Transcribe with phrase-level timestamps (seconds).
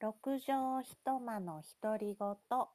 [0.00, 2.18] 六畳一間の独り言。
[2.20, 2.68] は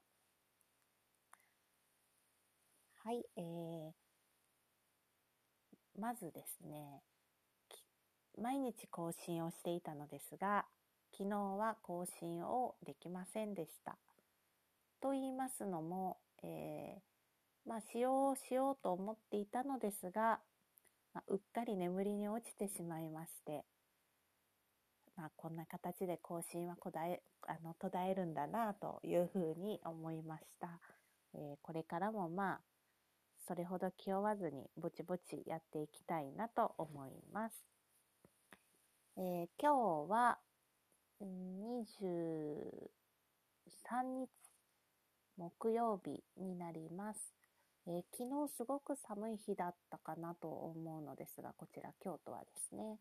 [3.14, 3.92] い、えー、
[5.98, 7.02] まずですね、
[8.38, 10.66] 毎日更新をしていたのですが、
[11.18, 13.96] 昨日は更新をできませんでした。
[15.02, 20.42] と言いますのも、えー、まあ、しようしようと思っていたのですが、
[21.14, 23.64] まあ、うっかり眠りに落ちてしまいまして、
[25.16, 30.80] まあ、こんな形で更新は途絶えあの途絶えるんだなというふうに思いました。
[31.36, 32.62] えー、これからもまあ
[33.48, 37.56] それほど気負わずにぼちぼちやっていきたいなと思います。
[39.18, 40.40] えー、今日は
[41.22, 44.30] 23日
[45.38, 47.34] 木曜日になります。
[47.86, 52.98] えー、昨日すごく寒い日だったかなと思うのですが、こちら京都はですね、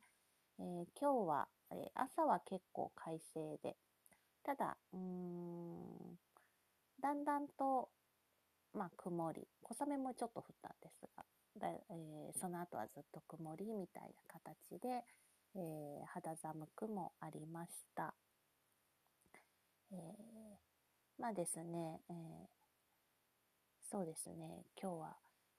[0.58, 3.76] えー、今日はえ朝は結構快晴で、
[4.44, 6.18] ただ、うーん、
[7.00, 7.88] だんだんと、
[8.74, 11.24] まあ、曇り、小雨もちょっと降ったんですが、
[11.58, 15.04] だえー、その後はずっと曇りみたいな形で、
[15.54, 18.14] えー、肌寒くもありました。
[19.92, 19.98] えー、
[21.18, 22.14] まあですね、え
[23.90, 25.16] そうですね、今日は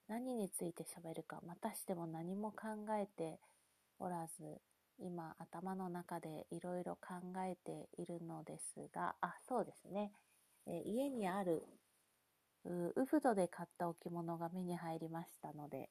[0.07, 2.67] 何について喋るか、またしても何も考
[3.00, 3.39] えて
[4.00, 4.59] おらず、
[4.99, 10.11] 今頭の中でいろいろ考えているのですが、あ、そうですね。
[10.66, 11.66] え家にある
[12.66, 15.89] ウフドで買った置物が目に入りましたので、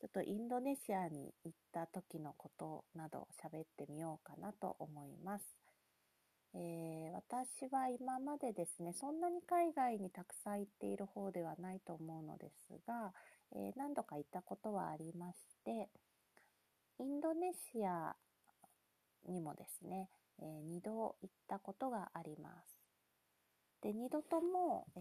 [0.00, 5.44] ちょっとインドネシアに行った時のことなど喋ってみようかなと思います。
[6.56, 13.12] えー、私は今までですね、そんなに海外にたくさん行っている方ではないと思うのですが、
[13.56, 15.88] えー、何度か行ったことはありまして、
[17.00, 18.14] インドネシア
[19.28, 20.08] にもですね、
[20.40, 22.78] えー、2度行ったことがあります。
[23.82, 25.00] で、2度とも、え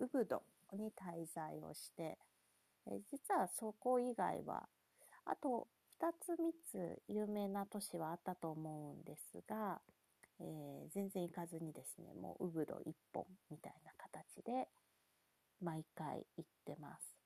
[0.00, 2.18] ー、ウブドに滞在をして、
[2.86, 4.68] え、実はそこ以外は、
[5.24, 5.68] あと
[6.00, 6.36] 2つ3
[6.70, 9.80] つ有名な都市はあったと思うんですが、
[10.40, 14.68] えー、全然行かずにですね、もうウブド1本みたいな形で
[15.60, 17.16] 毎回行ってます。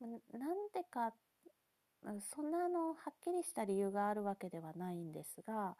[0.00, 0.18] なん
[0.72, 1.12] でか
[2.34, 5.76] そんなあのはっきりした理由があるわけではないんですが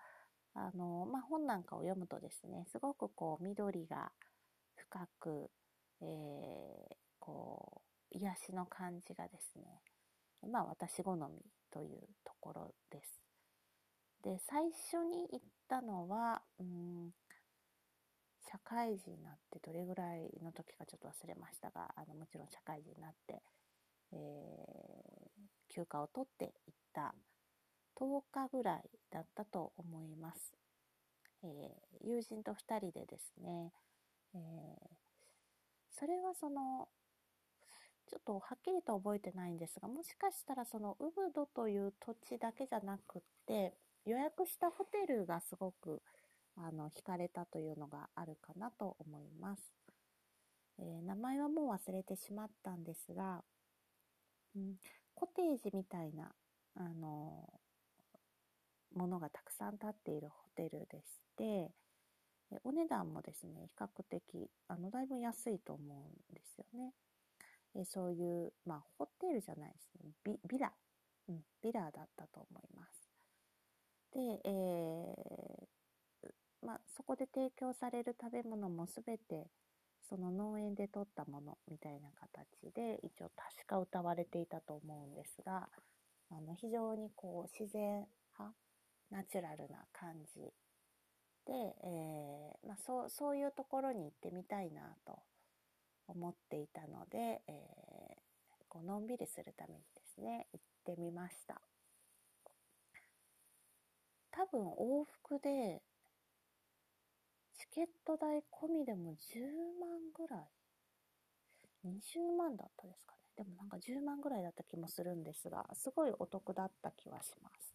[0.55, 4.11] あの、まあ、本なんかを読むとですねすごくこう緑が
[4.77, 5.51] 深く、
[6.03, 7.83] えー、こ
[8.13, 9.65] う癒しの感じがですね
[10.51, 11.43] まあ私好み
[11.73, 13.21] というところです。
[14.23, 17.11] で最初に行ったのは、うん、
[18.51, 23.43] 社会人になってどれぐらいの時かちょっと忘れましたがあのもちろん社会人になって、
[24.13, 25.20] えー、
[25.71, 27.15] 休暇を取っていった。
[28.01, 30.53] 10日ぐらいだったと思います。
[31.43, 33.73] えー、友人と2人でですね、
[34.35, 34.39] えー、
[35.99, 36.89] それはその
[38.07, 46.03] ちょっとはっきりと覚えてないんですがもしかしたらそのウブドという土地だけじゃなくって予約したホテルがすごく
[46.57, 49.63] あの惹かれたというのがあるかなと思います、
[50.79, 53.43] えー、名前はもう忘れてしまったんですが、
[54.57, 54.75] うん、
[55.21, 56.33] コテージみたいな、
[56.77, 57.47] あの、
[58.95, 61.71] ものがたくさん立っているホテルでして、
[62.65, 66.95] お値段もですね、比較的、あの、だいぶ安いと思うんですよね。
[67.75, 70.11] えそういう、まあ、ホテルじゃないですね。
[70.25, 70.73] ビビラ、
[71.29, 73.11] うん、ビラだったと思います。
[74.15, 79.49] で、えー、まあ、そこで提供される食べ物もすべて、
[80.11, 85.69] その農園で取ったものみたいな形で一応確か歌われていたと思うんですが
[86.33, 88.05] あの非常にこう自然
[88.37, 88.57] 派
[89.13, 90.41] ナチュラルな感じ
[91.47, 91.53] で、
[91.85, 95.19] えー、まあ、そうそういうところに行ってみたいなと
[96.09, 97.55] 思っていたので、えー、
[98.69, 101.61] こうのんびりするためにですね行ってみました。
[104.33, 105.83] 多分往復で
[107.61, 109.43] チケット代込みでも10
[109.79, 110.49] 万ぐらい
[111.85, 113.19] ?20 万だったですかね。
[113.37, 117.75] でもなんか10万ぐらいだった気もするんですが、すごいお得だった気はします。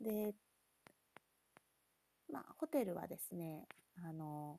[0.00, 0.34] で、
[2.32, 3.66] まあ、ホテルはですね、
[4.02, 4.58] あの、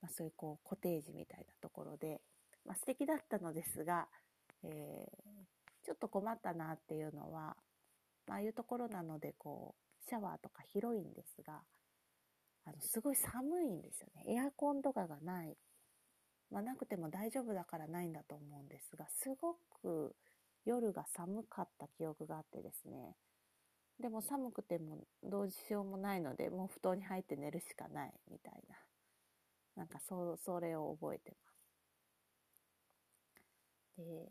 [0.00, 2.20] まあ、そういうこう、コテージみたいなところで、
[2.64, 4.06] まあ、素敵だったのですが、
[4.62, 7.56] えー、ちょっと困ったなっていうのは、
[8.26, 11.60] まあああいうところなので、こう、シャワーとか広いんですが、
[12.64, 14.24] あの、すごい寒いんですよね。
[14.34, 15.56] エアコンとかがない。
[16.50, 20.14] まあ、なくても大丈夫だからないんだと思うんですが、すごく
[20.64, 23.16] 夜が寒かった記憶があってですね、
[24.00, 28.76] でも寒くてもどうしようもないので、もう布団に入って寝るしかないみたいな。
[29.76, 31.52] なんかそ、それを覚えてま
[33.96, 34.02] す。
[34.02, 34.28] で、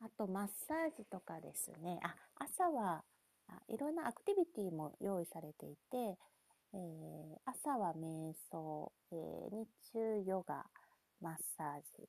[0.00, 2.00] あとマッサージとかですね。
[2.02, 3.04] あ、朝は、
[3.48, 6.18] あいろんなアクティビティも用意されていて、
[6.74, 10.64] えー、朝は瞑想、えー、日中ヨガ、
[11.20, 12.02] マッサージ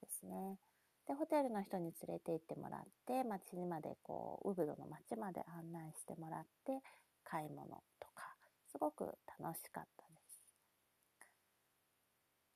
[0.00, 0.58] ですね。
[1.06, 6.80] で、ホテルの人に連れて行ってもらって、街にまでこう、ウブドの街まで案内してもらって、
[7.24, 7.66] 買い物
[8.00, 8.34] とか、
[8.72, 9.06] すごく
[9.38, 10.20] 楽しかったで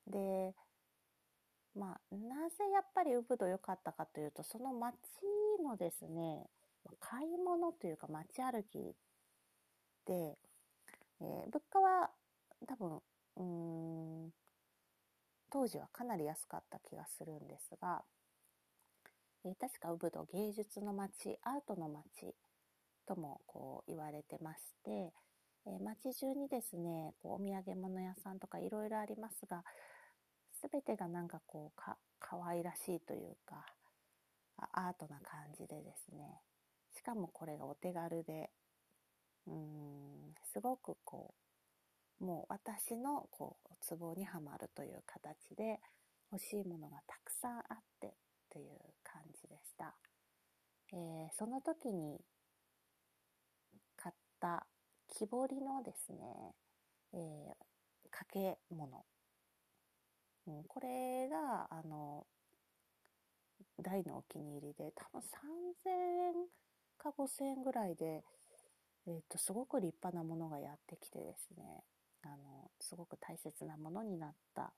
[0.06, 0.10] す。
[0.10, 0.54] で、
[1.76, 4.94] まあ、なぜやっぱりウブド良かったかというと、その街
[5.62, 6.46] のですね、
[7.00, 8.94] 買い物というか街歩き
[10.06, 10.36] で、
[11.20, 12.10] えー、物価は
[12.66, 13.00] 多分、
[13.36, 14.30] うん、
[15.50, 18.02] 当時はかなり安かった気がするんですが、
[19.44, 22.34] えー、確かウブド芸術の街、アートの街
[23.06, 25.12] ともこう言われてまして、
[25.66, 29.62] えー、街中にですね、こうお土産物屋さんとかいろいろありますが、
[30.60, 33.66] すべてがなんかこうか、可愛らしいというか、
[34.72, 36.40] アートな感じでですね、
[36.96, 38.50] しかもこれがお手軽で、
[39.46, 41.34] うーん、すごくこ
[42.20, 45.80] う、もう私のこう、ツボにはまるという形で
[46.32, 48.14] 欲しいものがたくさんあって
[48.50, 48.68] という
[49.02, 49.94] 感じでした。
[50.92, 52.20] えー、その時に
[53.96, 54.66] 買った
[55.08, 56.54] 木彫りのですね、
[57.12, 59.04] えー、掛け物
[60.46, 62.26] う、これが、あの、
[63.80, 66.34] 大のお気に入りで、多分3000円
[66.98, 68.22] か5000円ぐらいで、
[69.06, 71.84] えっ、ー、と、すごく立派なものがやってきてですね、
[72.22, 74.72] あの、すごく大切なものになった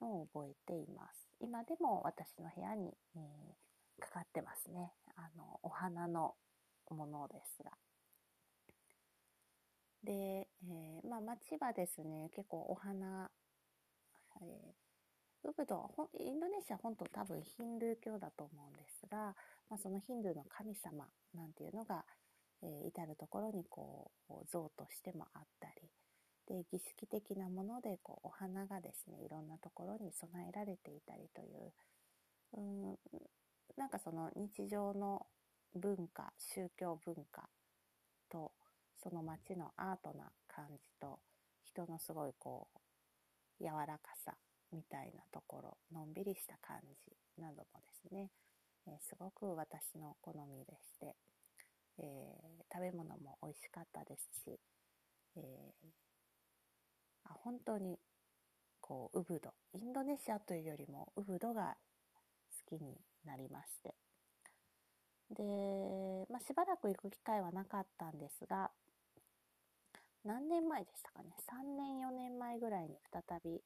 [0.00, 1.28] のを覚えています。
[1.40, 4.92] 今でも私の部屋に、えー、かかってますね。
[5.16, 6.34] あの、お花の
[6.90, 7.70] ものですが。
[10.02, 13.30] で、えー、まあ街はですね、結構お花、
[14.42, 19.34] えー、ウブド、インドネシア本島多分ヒンドゥー教だと思うんですが、
[19.70, 22.04] まあ、そのヒンドゥーの神様なんていうのが、
[22.64, 25.88] えー、至るところにこう像としてもあったり、
[26.48, 31.72] で、儀式的なものでこうお花がですね、いろんなところに備えられていたりという、
[32.56, 32.98] うん、
[33.76, 35.26] なんかその日常の
[35.74, 37.48] 文化、宗教文化
[38.30, 38.52] と、
[39.02, 41.18] その街のアートな感じと、
[41.64, 42.68] 人のすごいこ
[43.60, 44.34] う、柔らかさ
[44.72, 48.30] みたいなところ、のんびりした感じなどもですね、
[48.86, 51.16] えー、すごく私の好みでして、
[52.74, 54.58] 食べ物も美味しかったですし、
[55.36, 58.00] えー、あ本当に
[58.80, 61.76] こうウブドインドネシアというよりもウブドが
[62.68, 63.94] 好きになりまして。
[65.30, 68.70] で、まあ、しばらく行く機会はなかったんですが
[70.22, 73.62] 何年前でしたかね？3年4年前ぐらいに再び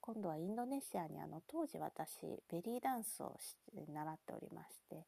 [0.00, 3.36] 今度はインドネシアにあの当時私ベリーダンスを
[3.92, 5.04] 習っておりまして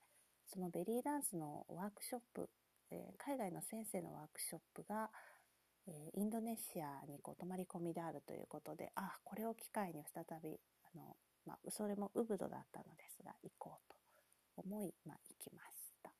[0.46, 2.48] そのベリーダンスのワークショップ、
[2.92, 5.08] えー、海外の先生のワークショップが、
[5.88, 10.60] えー、インドネシアにこう泊まり込みであるということであこれを機会に再び
[10.94, 11.16] あの、
[11.46, 13.96] まあ、それもウブドだったのですが行こうと
[14.56, 16.12] 思い、まあ、行きました。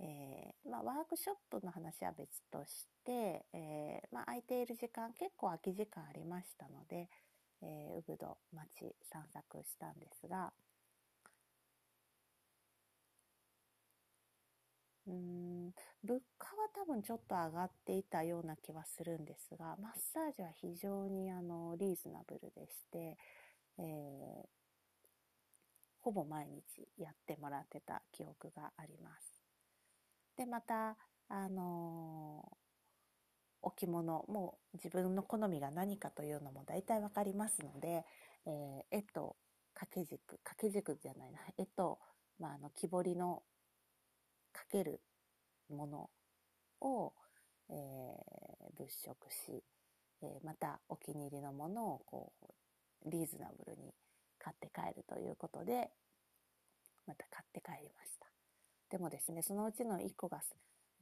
[0.00, 7.08] えーまあ、ワークショップの話は別として、えーまあ、空いている時間結構空き時間ありましたので、
[7.62, 10.52] えー、ウブド町散策したんですが、
[15.06, 23.16] うん、物価は多分ちょっと上がっていたような気はするんですが、マッサージは非常にあのリーズナブルでして、
[23.78, 24.46] えー、
[26.00, 29.40] ほぼ毎日やってもらってた記憶があります。
[30.36, 30.96] で、また、
[31.28, 32.64] あのー
[33.64, 38.04] 置物、もう自分の好みが何かというのも大体わかりますので、
[38.46, 39.36] えー、絵と
[39.74, 41.98] 掛け軸、掛け軸じゃないな、絵と、
[42.38, 43.42] まあ、あの、木彫りの
[44.54, 45.00] かける
[45.68, 46.10] もの
[46.80, 47.12] を、
[47.68, 49.62] えー、物色し、
[50.22, 52.32] えー、またお気に入りのものをこ
[53.04, 53.92] う、リーズナブルに
[54.38, 55.90] 買って帰るということで、
[57.06, 58.26] また買って帰りました。
[58.90, 60.40] でもですね、そのうちの1個が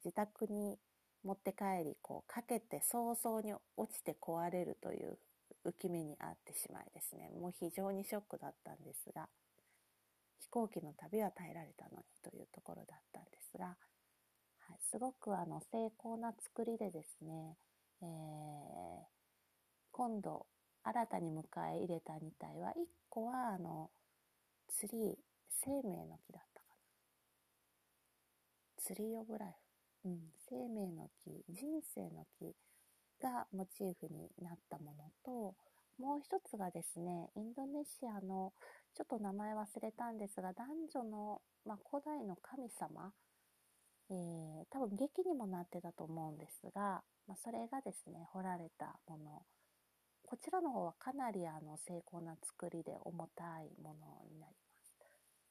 [0.05, 0.79] 自宅に
[1.23, 5.19] 持って帰り、こう、かけて早々に落ちて壊れるという
[5.65, 7.31] 浮き目にあってしまいですね。
[7.39, 9.29] もう非常にショックだったんですが、
[10.43, 13.75] 飛行機の旅は耐えられたのにというところだったんですが、は
[14.75, 17.57] い、すごくあの精巧な作りでですね、
[18.03, 18.09] えー、
[19.93, 20.47] 今度
[20.85, 21.43] 新たに迎
[21.75, 22.75] え入れた2体は、1
[23.09, 23.91] 個はあの、
[24.69, 25.15] ツリー、
[25.65, 26.77] 生命の木だったかな。
[28.83, 29.57] ツリーオブライ
[30.03, 30.09] フ。
[30.09, 30.19] うん、
[30.49, 32.57] 生命の木、人生の木
[33.23, 35.55] がモチーフになったものと、
[35.99, 38.53] もう一つがですね、インドネシアの、
[38.95, 40.69] ちょっと名前忘れたんですが、男
[41.05, 43.13] 女の、まあ、古代の神様、
[44.11, 49.43] えー、多分劇にもなってたと思うんですが、まあ、それがですね、彫られたもの。
[50.27, 54.93] こちらの方はかなりあの精巧な作りで重たいものになります。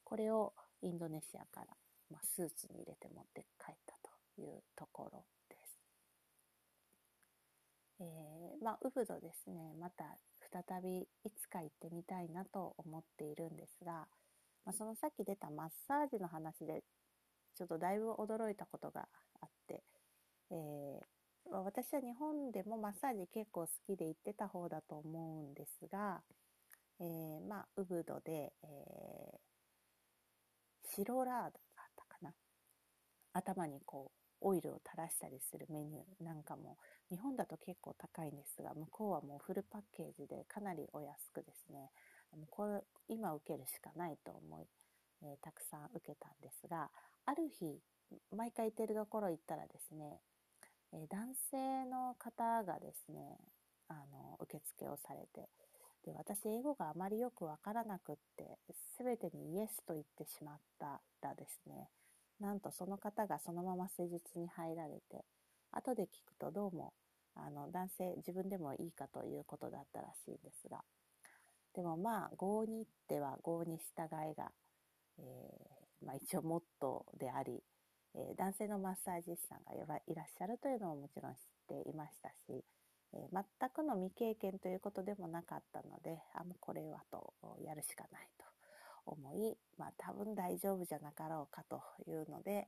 [0.03, 1.67] これをインドネシアから、
[2.09, 3.95] まあ、スーツに入れて持って帰った
[4.35, 5.79] というところです。
[7.99, 10.05] えー、まあ、ウブドですね、また
[10.51, 14.07] 再びいつか行ってみたいなと思っているんですが、
[14.65, 16.83] まあ、そのさっき出たマッサージの話で
[17.55, 19.07] ちょっとだいぶ驚いたことが
[19.41, 19.83] あって、
[20.51, 26.21] えー、私は日本でもマッサージ結構好きで行ってた方だと思うんですが、
[26.99, 32.33] えー、まあ、ウブドで、えー、白ラードがあったかな。
[33.33, 36.77] 頭にこう、オイルを垂らしたりするメニューなんかも
[37.09, 41.89] 日本だと結構高いんですが向こうはもうフルパッケージでかなりお安くですね。
[42.49, 44.65] これ今受けるしかないと思い、
[45.23, 46.89] えー、たくさん受けたんですが
[47.25, 47.79] ある日
[48.35, 50.19] 毎回行ってるところ行ったらですね、
[50.93, 53.37] えー、男性の方がですね
[53.89, 55.49] あの受付をされて
[56.05, 58.57] で私英語があまりよくわからなくって
[58.97, 61.89] 全てにイエスと言ってしまったらですね
[62.41, 65.23] なんとその方がそのまま施術に入られて、
[65.71, 66.91] 後で聞くとどうも、
[67.35, 70.79] あの、男性、自分でもいいかということだったらしいんですが、
[71.75, 74.51] でもまあ、合にっては合に従いが、
[75.19, 77.63] えー、まあ一応モットーであり、
[78.15, 79.73] えー、男性のマッサージ師さんが
[80.07, 82.65] いらっしゃるというのももちろん知っていましたし、
[83.13, 87.33] えー、全くの未経験ということでもなかったので、あ、もうこれはと
[87.63, 88.50] やるしかないと。
[89.05, 92.67] 思い、まあ多分大丈夫じゃなかろうかというので、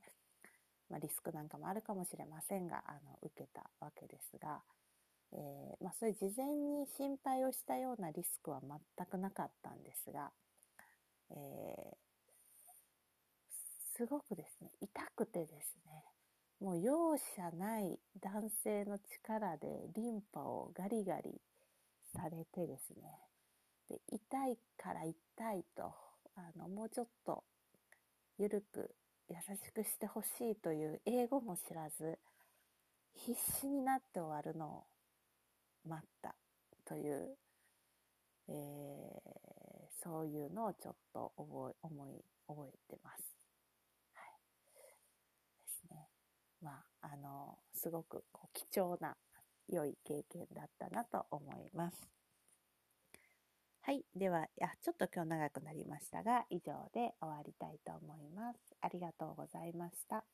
[0.90, 4.60] まあ、リスクなんかもあるかもしれませんが、あの、受けたわけですが、
[5.32, 10.30] えー、まあそういう事前に心配をしたようなリスクは全くなかったんですが、
[11.30, 11.36] えー、
[13.96, 16.04] すごくですね、痛くてですね、
[16.60, 21.40] もう容赦ない男性の力でリンパをガリガリ
[22.14, 23.18] されてですね、
[23.88, 25.94] で痛いから痛いと
[26.36, 27.44] あの、もうちょっと、
[28.38, 28.94] ゆるく、
[29.28, 32.18] 優しくしてほしいという英語も知らず、
[33.14, 34.84] 必死になって終わるのを
[35.88, 36.34] 待った
[36.84, 37.36] という、
[38.48, 43.36] えー、そういうのをちょっと覚え、思い、覚えてます。
[44.14, 44.38] はい。
[45.66, 46.08] ですね。
[46.62, 49.16] まあ、あの、すごくこう貴重な
[49.68, 52.13] 良い経験だったなと思います。
[53.84, 54.04] はい。
[54.16, 58.58] では、や、ちょっと今日長くなりましたが、以上で終わりたいと思います。
[58.80, 60.24] ありがとうございました。